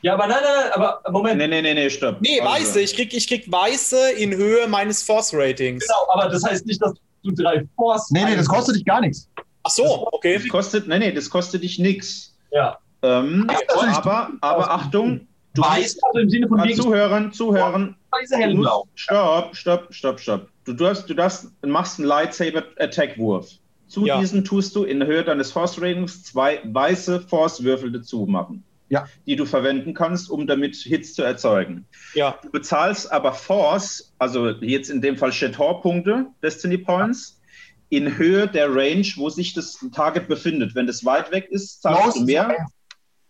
[0.02, 1.38] Ja, aber nein, nein, nein, aber Moment.
[1.38, 2.22] Nee, nee, nee, nee, stopp.
[2.22, 2.82] Nee, Also, weiße.
[2.82, 5.86] Ich krieg, ich krieg weiße in Höhe meines Force Ratings.
[5.86, 8.10] Genau, aber das heißt nicht, dass du drei Force.
[8.12, 9.28] Nee, nee, das kostet dich gar nichts.
[9.64, 10.38] Ach so, okay.
[10.38, 12.34] Das kostet, nee, nee, das kostet dich nix.
[12.52, 12.78] Ja.
[13.02, 13.96] Ähm, natürlich.
[13.98, 17.96] aber, aber Achtung, du Weiß, Also im Sinne von Ah, zuhören, zuhören.
[18.12, 18.88] oder diese hellblau?
[18.96, 20.48] Stopp, stopp, stopp, stopp.
[20.66, 23.50] Du, darfst, du darfst, machst einen Lightsaber-Attack-Wurf.
[23.88, 24.20] Zu Ja.
[24.20, 28.64] diesen tust du in Höhe deines Force-Ratings zwei weiße Force-Würfel dazu machen.
[28.90, 29.06] Ja.
[29.26, 31.86] Die du verwenden kannst, um damit Hits zu erzeugen.
[32.14, 32.40] Ja.
[32.42, 37.42] Du bezahlst aber Force, also jetzt in dem Fall Shator-Punkte, Destiny Points,
[37.90, 40.76] in Höhe der Range, wo sich das Target befindet.
[40.76, 42.56] Wenn das weit weg ist, zahlst Close du mehr.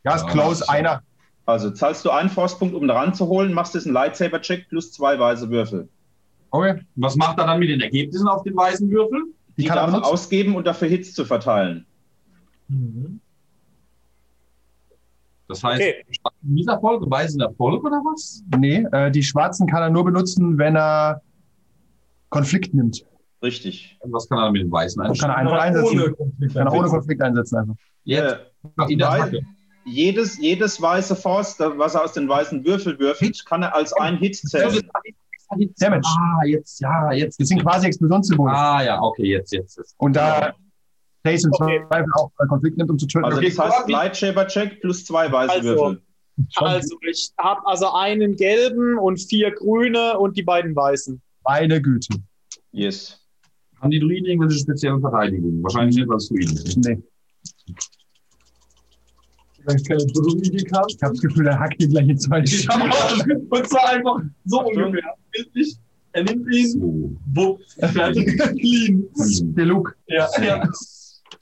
[0.04, 1.02] Ja, ist close, einer.
[1.46, 5.88] Also zahlst du einen Force-Punkt, um da ranzuholen, machst diesen Lightsaber-Check plus zwei weiße Würfel.
[6.52, 6.82] Okay.
[6.96, 9.34] Was macht er dann mit den Ergebnissen auf den weißen Würfeln?
[9.58, 11.86] Die, kann er er ausgeben und dafür Hits zu verteilen.
[15.48, 16.04] Das heißt, Okay.
[16.42, 18.44] Misserfolg, weißen Erfolg oder was?
[18.58, 21.22] Nee, äh, die schwarzen kann er nur benutzen, wenn er
[22.30, 23.06] Konflikt nimmt.
[23.42, 23.98] Richtig.
[24.04, 26.00] Was kann er mit den weißen Kann er einfach einsetzen.
[26.02, 26.54] Ohne Konflikt.
[26.56, 27.76] Kann er ohne Konflikt einsetzen einfach.
[28.04, 28.34] Jetzt
[28.80, 29.42] Äh, in Wei- Attacke.
[29.86, 34.18] jedes, jedes weiße Force, was er aus den weißen Würfel würfelt, kann er als ein
[34.18, 34.82] Hit zählen.
[35.80, 36.02] Damage.
[36.06, 37.40] Ah, jetzt, ja, jetzt.
[37.40, 38.52] Das sind quasi Explosionssymbole.
[38.52, 39.78] Ah, ja, okay, jetzt, jetzt.
[39.78, 39.96] jetzt.
[39.98, 40.54] Und da
[41.32, 41.82] Chase im Okay.
[41.88, 43.26] Zweifel auch Konflikt nimmt, um zu töten.
[43.26, 43.92] Also Okay, das heißt Corby.
[43.92, 46.02] Lightsaber-Check plus zwei weiße Also, Würfel.
[46.56, 51.20] Also ich habe also einen gelben und vier grüne und die beiden weißen.
[51.44, 52.16] Meine Güte.
[52.72, 53.20] Yes.
[53.82, 55.64] Haben die Druiden irgendwelche speziellen Verteidigungen?
[55.64, 56.86] Wahrscheinlich nicht, weil es Druiden sind.
[56.86, 57.04] Nee.
[59.70, 62.40] Ich habe das Gefühl, er hackt ihn gleich in zwei.
[62.42, 65.14] Ich hab auch- Und zwar einfach so ungefähr.
[65.32, 65.76] Bildlich.
[66.14, 67.12] Er nimmt ihn, So.
[67.34, 68.28] wupp, fertig,
[68.60, 69.06] clean.
[69.56, 69.94] Der Luke.
[70.08, 70.64] Ja, ja.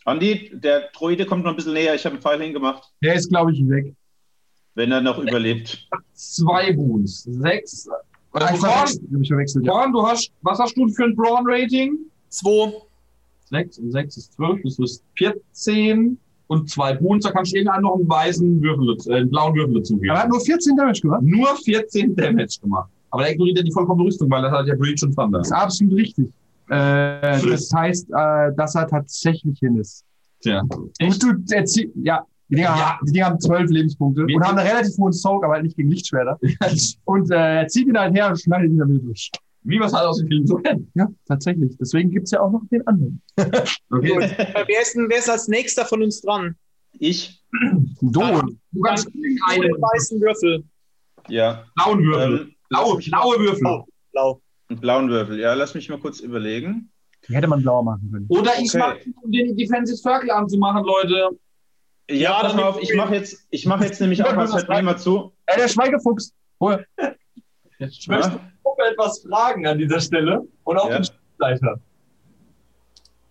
[0.05, 1.95] Andi, der Droide kommt noch ein bisschen näher.
[1.95, 3.93] Ich habe einen Pfeil hingemacht, Der ist, glaube ich, weg.
[4.75, 5.87] wenn er noch überlebt.
[6.13, 7.23] Zwei Boons.
[7.23, 7.87] Sechs.
[7.89, 8.89] Ah, Also, hab
[9.21, 9.65] ich verwechselt.
[9.65, 9.87] Ja.
[9.91, 11.97] Du hast, was hast du für ein Brawn-Rating?
[12.29, 12.73] Zwei.
[13.49, 17.83] Sechs und sechs ist zwölf, das ist 14 und zwei Boons, da kannst du irgendeinen
[17.83, 20.09] noch einen weißen Würfel, äh, einen blauen Würfel dazugeben.
[20.15, 21.21] Er hat nur 14 Damage gemacht.
[21.23, 22.89] nur 14 Damage gemacht.
[23.11, 25.37] Aber der ignoriert ja die vollkommene Rüstung, weil das hat ja Breach und Thunder.
[25.39, 26.27] Das ist absolut richtig.
[26.69, 30.03] Äh, das heißt, äh, dass er tatsächlich hin ist.
[30.41, 30.61] Tja.
[30.61, 32.99] Und du erzie ja, die Dinger, Ja.
[33.05, 35.77] die Dinger haben zwölf Lebenspunkte Wie- und haben einen relativ hohen Soak, aber halt nicht
[35.77, 36.39] gegen Lichtschwerter.
[37.05, 39.31] Und äh, er zieht ihn halt her und schneidet ihn damit durch.
[39.63, 40.87] Wie man es halt aus den Filmen so kennt.
[40.93, 41.75] Ja, tatsächlich.
[41.79, 43.19] Deswegen gibt's ja auch noch den anderen.
[43.35, 43.49] Okay.
[43.89, 46.55] Wer, ist denn, wer ist als nächster von uns dran?
[46.99, 47.43] Ich?
[48.01, 48.59] Don.
[48.71, 50.63] Du kannst Einen einen weißen Würfel.
[51.29, 51.63] Ja.
[51.75, 52.39] blauen Würfel.
[52.41, 53.65] Ähm, blaue, blaue Würfel.
[53.65, 53.85] Oh.
[54.11, 54.41] Blau.
[54.69, 55.39] Einen blauen Würfel.
[55.39, 56.89] Ja, lass mich mal kurz überlegen.
[57.27, 58.25] Die hätte man blauer machen können.
[58.29, 58.77] Oder ich Okay.
[58.79, 61.29] mach, um den Defensive Circle anzumachen, Leute.
[62.09, 64.69] Ja, Ja, pass mal auf, ich mache jetzt, ich mache jetzt nämlich auch was, hört
[64.69, 65.31] mir mal zu.
[65.47, 66.33] Ey, der Schweigefuchs.
[66.59, 66.85] Hol.
[67.79, 70.99] Ich möchte Ja, auch etwas fragen an dieser Stelle und auch Ja.
[70.99, 71.79] den Spielleiter.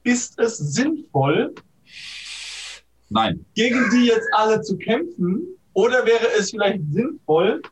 [0.02, 1.54] Ist es sinnvoll,
[3.08, 3.44] Nein.
[3.54, 5.46] gegen die jetzt alle zu kämpfen?
[5.72, 7.62] Oder wäre es vielleicht sinnvoll,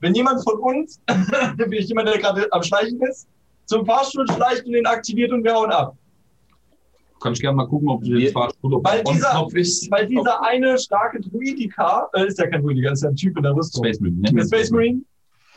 [0.00, 1.00] wenn jemand von uns,
[1.68, 3.28] wie jemand, der gerade am Schleichen ist,
[3.66, 5.96] zum Fahrstuhl schleicht und den aktiviert und wir hauen ab?
[7.20, 9.90] Kann ich gerne mal gucken, ob du den Wir- Fahrstuhl auf Weil dieser- ist.
[9.90, 13.42] Weil dieser eine starke Druidika, äh, ist ja kein Druidika, ist ja ein Typ in
[13.42, 13.84] der Rüstung.
[13.84, 14.22] Space Marine.
[14.22, 14.44] Der ne?
[14.46, 15.02] Space Marine,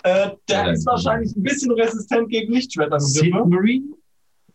[0.04, 3.46] äh, der Ja, ist der- wahrscheinlich ein bisschen resistent gegen Sith Lichtschwertangriffe.
[3.48, 3.86] Marine?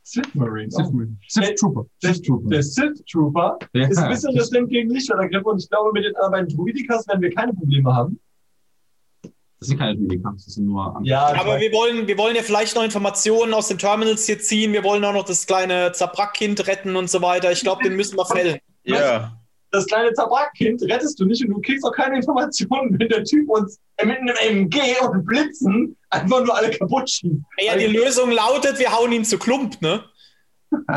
[0.03, 0.71] Sith Marine.
[0.71, 1.01] Sith, Oh.
[1.29, 1.87] Sith Trooper.
[2.03, 2.49] Der, Sith Trooper.
[2.51, 3.89] der Sith Trooper Ja.
[3.89, 7.23] ist ein bisschen resistent gegen Lichtschwertangriffe und ich glaube, mit den äh, beiden Druidikas werden
[7.23, 8.19] wir keine Probleme haben.
[9.59, 12.77] Das sind keine Druiden, das sind nur Ja, Aber wir wollen, wir wollen ja vielleicht
[12.77, 14.73] noch Informationen aus den Terminals hier ziehen.
[14.73, 17.51] Wir wollen auch noch das kleine Zabrack-Kind retten und so weiter.
[17.53, 18.59] Ich glaube, den müssen wir fällen.
[18.85, 19.33] ja.
[19.71, 23.49] das kleine Tabakkind rettest du nicht und du kriegst auch keine Informationen, wenn der Typ
[23.49, 24.37] uns mit einem
[24.69, 24.79] MG
[25.11, 27.35] und Blitzen einfach nur alle kaputt schießt.
[27.59, 30.05] Ja, die Lösung lautet, wir hauen ihn zu Klump, ne?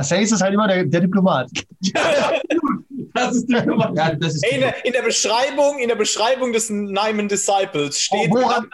[0.01, 1.49] Sace ist halt immer der, der Diplomat.
[3.13, 3.91] Das ist die Nummer.
[3.95, 8.29] Ja, das ist in, der, in der Beschreibung, in der Beschreibung des Nyman Disciples steht,
[8.31, 8.69] Oh, woran-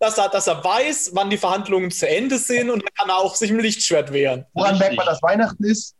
[0.00, 3.16] dass, er, dass er weiß, wann die Verhandlungen zu Ende sind und dann kann er
[3.18, 4.44] auch sich im Lichtschwert wehren.
[4.52, 4.80] Woran Richtig.
[4.88, 5.94] merkt man, dass Weihnachten ist?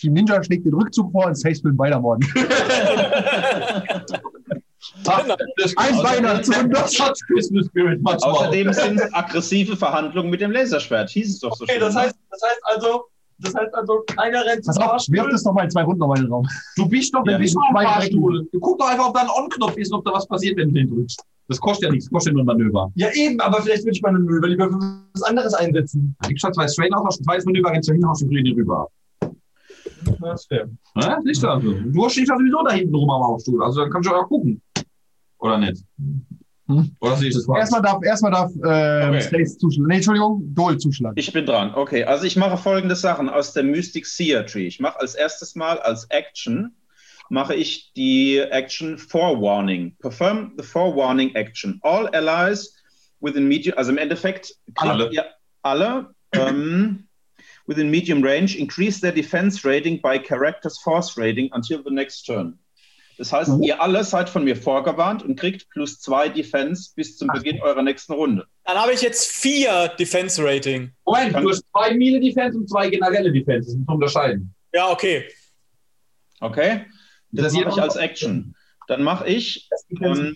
[0.00, 2.22] Team Ninja schlägt den Rückzug vor und Sace will weitermorden.
[5.76, 6.70] Ein Weihnachten.
[6.70, 8.00] das hat Christmas Spirit.
[8.04, 11.10] Außerdem sind es aggressive Verhandlungen mit dem Laserschwert.
[11.10, 11.80] Hieß es doch so Okay, schön.
[11.82, 13.04] das heißt, das heißt also,
[13.38, 15.16] das heißt also, keiner rennt zum Fahrstuhl.
[15.16, 16.46] wirf das nochmal in zwei Runden nochmal in den Raum.
[16.76, 18.48] Du bist doch, Ja, du bist am zwei Fahrstuhl.
[18.52, 20.68] Du guck doch einfach, ob da ein On-Knopf ist und ob da was passiert, wenn
[20.68, 21.22] du den drückst.
[21.48, 22.92] Das kostet ja nichts, das kostet ja nur ein Manöver.
[22.94, 24.78] Ja, eben, aber vielleicht würde ich meine Manöver lieber für
[25.14, 26.14] was anderes einsetzen.
[26.20, 28.26] Da gibt's schon zwei Strain aus, hast ein zweites Manöver, rennst du hin, haust du
[28.26, 28.88] den rüber.
[30.20, 30.68] Das ist fair.
[30.96, 31.72] Ja, nicht also.
[31.72, 34.60] Du stehst ja sowieso da hinten rum am Aufstuhl, also dann kannst du auch gucken.
[35.38, 35.84] Oder nicht?
[36.68, 36.94] Hm.
[37.00, 37.60] Oder sehe ich das falsch?
[37.60, 39.20] Erstmal darf, erstmal darf äh, Okay.
[39.22, 39.88] Stace zuschlagen.
[39.88, 41.16] Nee, Entschuldigung, Dole zuschlagen.
[41.18, 41.74] Ich bin dran.
[41.74, 44.66] Okay, also ich mache folgende Sachen aus der Mystic Seer Tree.
[44.66, 46.74] Ich mache als erstes Mal als Action
[47.30, 49.96] mache ich die Action Forewarning.
[49.98, 51.78] Perform the Forewarning Action.
[51.82, 52.74] All allies
[53.20, 55.10] within medium, also im Endeffekt Alle.
[55.10, 55.26] ihr
[55.62, 57.08] alle ähm,
[57.66, 62.58] within medium range increase their defense rating by character's force rating until the next turn.
[63.18, 63.62] Das heißt, Mhm.
[63.64, 67.82] ihr alle seid von mir vorgewarnt und kriegt plus zwei Defense bis zum Beginn eurer
[67.82, 68.46] nächsten Runde.
[68.64, 70.92] Dann habe ich jetzt vier Defense Rating.
[71.04, 73.70] Moment, du hast zwei Melee Defense und zwei generelle Defense.
[73.70, 74.54] Das ist zu unterscheiden.
[74.72, 75.24] Ja, okay.
[76.40, 76.86] Okay?
[77.32, 78.54] Das Das mache ich als Action.
[78.86, 79.68] Dann mache ich
[80.00, 80.34] ähm,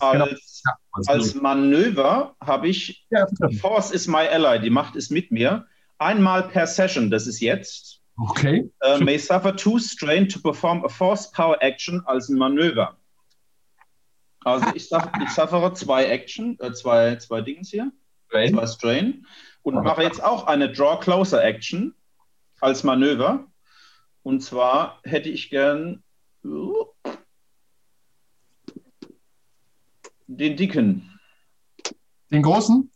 [0.00, 0.62] als,
[1.06, 3.26] Als Manöver habe ich Ja.
[3.60, 5.66] Force is my ally, die Macht ist mit mir.
[5.98, 7.99] Einmal per Session, das ist jetzt.
[8.22, 8.68] Okay.
[8.84, 12.96] Uh, may suffer two strain to perform a force power action als ein Manöver.
[14.44, 17.92] Also ich, suf ich suffere zwei Action, äh, zwei, zwei Dings hier,
[18.28, 18.54] Strain.
[18.54, 19.26] zwei Strain
[19.62, 21.94] und mache jetzt auch eine Draw Closer Action
[22.60, 23.46] als Manöver.
[24.22, 26.02] Und zwar hätte ich gern
[26.44, 26.86] uh,
[30.26, 31.18] den Dicken.
[32.30, 32.89] Den großen?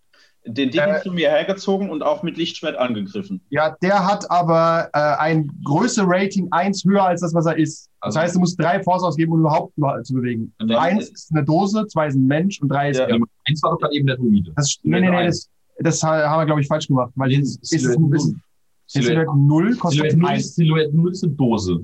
[0.46, 3.40] Den Dicken Äh, zu mir hergezogen und auch mit Lichtschwert angegriffen.
[3.48, 7.87] Ja, der hat aber äh, ein größere Rating 1 höher als das, was er ist.
[8.02, 10.52] Das Also- heißt, du musst drei Force ausgeben, um überhaupt überall zu bewegen.
[10.59, 12.98] Dann- Eins ist eine Dose, zwei ist ein Mensch und drei ist.
[12.98, 13.09] Ja.
[13.09, 13.16] Ja,
[13.48, 14.52] eins war doch gerade eben der Druide.
[14.54, 17.11] Das, nee, nee, nee, das, das haben wir, glaube ich, falsch gemacht.
[17.14, 18.35] Weil Linz, ist, ist, Silhouette ist, null.
[18.37, 20.44] ist Silhouette Silhouette 0 kostet Silhouette 0 1.
[20.44, 21.80] ist, Silhouette 0 ist eine Dose.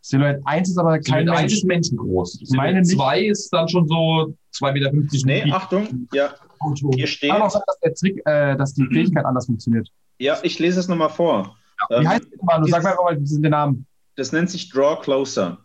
[0.00, 1.52] Silhouette 1 ist aber kein Silhouette 1 Mensch.
[1.52, 2.40] ist menschengroß.
[2.56, 2.96] meine Silhouette nicht.
[2.96, 4.72] 2 ist dann schon so 2,50
[5.26, 5.44] Meter.
[5.44, 6.30] Nee, Achtung, ja,
[6.94, 7.30] hier steht.
[7.30, 9.88] Kann auch sein, dass der Trick, äh, dass die Fähigkeit anders funktioniert.
[10.18, 11.56] Ja, ich lese es nochmal vor.
[11.88, 12.60] Wie Ähm, heißt das mal?
[12.60, 13.86] Du sag mal einfach mal den Namen.
[14.16, 15.58] Das nennt sich Draw Closer.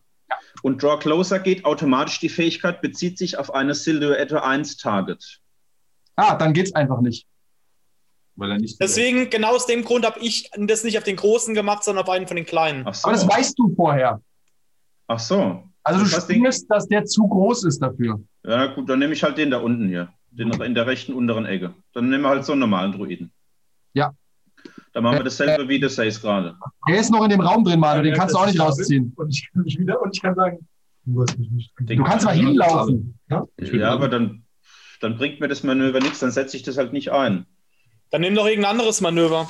[0.61, 5.41] Und Draw Closer geht automatisch, die Fähigkeit bezieht sich auf eine Silhouette 1 Target.
[6.15, 7.25] Ah, dann geht's einfach nicht.
[8.35, 11.53] Weil er nicht Deswegen, genau aus dem Grund habe ich das nicht auf den großen
[11.53, 12.83] gemacht, sondern auf einen von den kleinen.
[12.87, 13.07] Ach so.
[13.07, 14.21] Aber das weißt du vorher.
[15.07, 15.63] Ach so.
[15.83, 18.19] Also du spürst, dass der zu groß ist dafür.
[18.45, 20.09] Ja, gut, dann nehme ich halt den da unten hier.
[20.35, 21.73] Den in der rechten unteren Ecke.
[21.93, 23.31] Dann nehmen wir halt so einen normalen Druiden.
[23.93, 24.13] Ja.
[24.93, 26.55] Dann machen wir dasselbe wie das Says gerade.
[26.87, 28.01] Der ist noch in dem Raum drin, Manu.
[28.01, 29.13] Den kannst du auch nicht rausziehen.
[29.15, 30.67] Und ich kann mich wieder und ich kann sagen,
[31.05, 31.71] du hast mich nicht.
[31.79, 33.19] Den Du kannst mal hinlaufen.
[33.29, 34.43] Ja, aber dann,
[35.01, 37.45] dann bringt mir das Manöver nichts, dann setze ich das halt nicht ein.
[38.09, 39.47] Dann nimm doch irgendein anderes Manöver.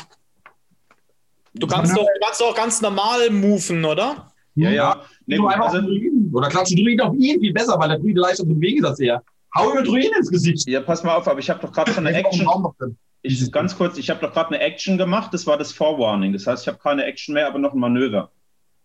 [1.54, 4.32] Du kannst, doch, du kannst doch ganz normal moven, oder?
[4.56, 5.02] Ja, ja.
[5.28, 6.32] Du gut, einfach also, auf den Druiden.
[6.34, 8.86] Oder klatsch den Druiden auf ihn viel besser, weil der Druide leichter zu bewegen ist
[8.86, 9.24] als er.
[9.56, 10.68] Hau ihm den Druiden ins Gesicht.
[10.68, 12.48] ja, pass mal auf, aber ich habe doch gerade schon eine Action.
[13.22, 16.34] Ich, ganz kurz, ich habe doch gerade eine Action gemacht, das war das Forewarning.
[16.34, 18.32] Das heißt, ich habe keine Action mehr, aber noch ein Manöver.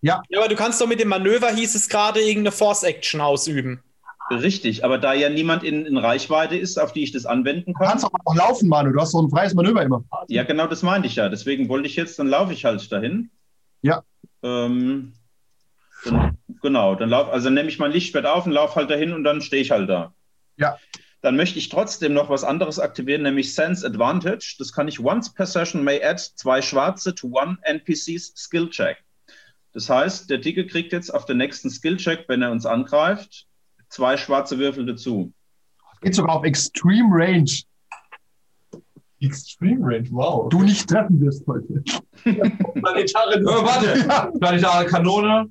[0.01, 3.83] Ja, aber du kannst doch mit dem Manöver, hieß es gerade, irgendeine Force-Action ausüben.
[4.31, 7.79] Richtig, aber da ja niemand in, in Reichweite ist, auf die ich das anwenden Du
[7.79, 7.89] kann.
[7.89, 8.93] kannst aber auch laufen, Manu.
[8.93, 10.05] Du hast so ein freies Manöver immer.
[10.29, 11.29] Ja, genau das meinte ich ja.
[11.31, 13.31] Deswegen wollte ich jetzt, dann laufe ich halt dahin.
[13.81, 14.03] Ja.
[14.43, 15.15] Ähm,
[16.05, 19.25] dann, genau, dann lauf, also nehme ich mein Lichtschwert auf und laufe halt dahin und
[19.25, 20.13] dann stehe ich halt da.
[20.59, 20.77] Ja.
[21.21, 24.55] Dann möchte ich trotzdem noch was anderes aktivieren, nämlich Sense Advantage.
[24.59, 28.99] Das kann ich once per session may add zwei schwarze to one NPCs Skill Check.
[29.73, 33.47] Das heißt, der Dicke kriegt jetzt auf den nächsten Skill Check, wenn er uns angreift,
[33.89, 35.33] zwei schwarze Würfel dazu.
[36.01, 37.51] Geht sogar auf Extreme Range.
[39.21, 40.49] Extreme Range, wow.
[40.49, 41.83] Du nicht treffen wirst heute.
[42.23, 44.39] Planetare Äh, warte.
[44.39, 45.49] Planetare Kanone.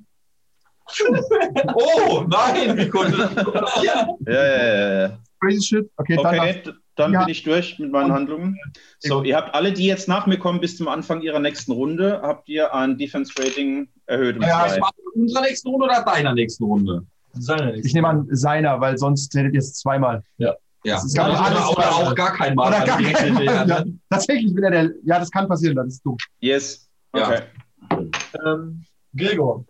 [1.74, 4.08] Oh, nein, wie konnte das passieren?
[4.26, 5.18] Ja, ja, ja, ja.
[5.40, 5.90] Crazy shit.
[5.96, 6.62] Okay, dann Okay,
[6.96, 7.20] dann Ja.
[7.20, 8.56] bin ich durch mit meinen Handlungen.
[8.98, 12.20] So, ihr habt alle, die jetzt nach mir kommen bis zum Anfang ihrer nächsten Runde,
[12.22, 14.68] habt ihr ein Defense Rating erhöht um Ja, zwei.
[14.68, 17.02] Das war unserer nächsten Runde oder deiner nächsten Runde?
[17.34, 20.24] Seine ich nehme an seiner, weil sonst hättet ihr es zweimal.
[20.38, 20.54] Ja.
[20.84, 22.68] gar nicht alles oder oder- auch gar kein Mal.
[22.68, 23.44] Oder gar kein Mal.
[23.44, 23.98] Ja, ne?
[24.10, 24.90] tatsächlich, wenn er der.
[25.04, 26.16] Ja, das kann passieren, das ist dumm.
[26.40, 26.88] Yes.
[27.14, 27.28] Ja.
[27.28, 28.10] Okay.
[28.44, 28.84] Ähm,
[29.16, 29.64] Gregor,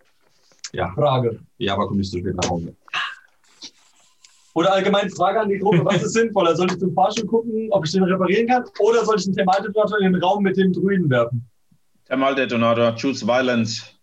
[0.73, 0.91] Ja.
[0.93, 1.39] Frage.
[1.57, 2.75] ja, aber komm nicht so spät nach Hause.
[4.53, 6.55] Oder allgemein Frage an die Gruppe, was ist sinnvoller?
[6.55, 8.65] Soll ich zum Fahrstuhl gucken, ob ich den reparieren kann?
[8.79, 11.47] Oder soll ich einen Thermaldetonator in den Raum mit dem Druiden werfen?
[12.07, 13.98] Thermaldetonator, choose violence.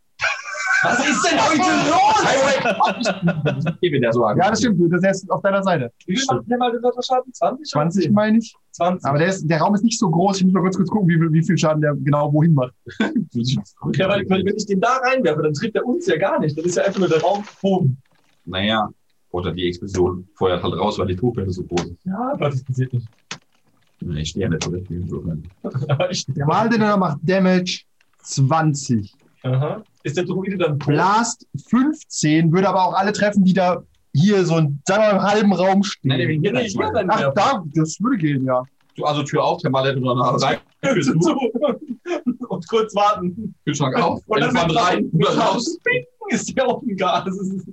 [0.88, 3.66] Was ist denn heute los?
[3.74, 4.36] Ich gebe der so an.
[4.38, 4.80] Ja, das stimmt.
[4.92, 5.92] Das ist auf deiner Seite.
[6.06, 7.32] Wie viel macht Thermaldetonator Schaden?
[7.32, 7.70] 20?
[7.72, 8.54] 20 meine ich.
[8.72, 9.04] 20.
[9.08, 10.38] Aber der, ist, der Raum ist nicht so groß.
[10.38, 12.74] Ich muss mal kurz, kurz gucken, wie, viel- wie viel Schaden der genau wohin macht.
[13.94, 16.56] Ja, weil, wenn ich den da reinwerfe, dann trifft er uns ja gar nicht.
[16.56, 17.98] Dann ist ja einfach nur der Raum oben.
[18.44, 18.88] Naja,
[19.30, 22.04] oder die Explosion feuert halt raus, weil die Druckwelle so groß ist.
[22.04, 23.06] Ja, aber das passiert nicht.
[24.00, 25.42] Nee, Ich stehe rein.
[25.88, 27.82] Aber ich, Der Maldetonator macht Damage
[28.22, 29.14] 20.
[29.54, 29.82] aha.
[30.02, 30.88] Ist der Druide dann tot?
[30.88, 33.82] Blast 15, würde aber auch alle treffen, die da
[34.14, 36.08] hier so in, sagen wir mal, im halben Raum stehen.
[36.10, 36.66] Nein, will hier Nee, rein.
[36.68, 38.62] hier dann Ach, da, das würde gehen, ja.
[38.94, 40.58] Du, also Tür auf, Thermaldetonator rein,
[41.20, 41.36] So.
[42.48, 43.54] Und kurz warten.
[43.64, 45.76] Kühlschrank auf, Und dann rein, mit- Uhr raus.
[46.28, 47.24] Ist der offen Gas?
[47.26, 47.66] Das ist.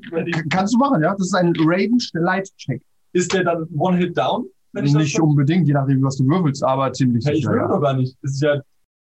[0.50, 1.12] Kannst du machen, ja.
[1.12, 2.82] Das ist ein Ranged Light Check.
[3.14, 4.46] Ist der dann One-Hit down?
[4.76, 7.52] wenn ich das Nicht unbedingt, je nachdem, was du würfelst, aber ziemlich Hey, ich sicher.
[7.52, 7.68] will Ja.
[7.68, 8.18] doch gar nicht.
[8.24, 8.60] Das ist ja